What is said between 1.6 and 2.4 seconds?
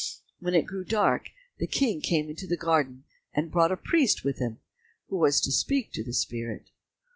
King came